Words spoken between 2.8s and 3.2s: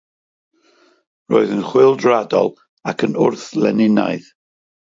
ac yn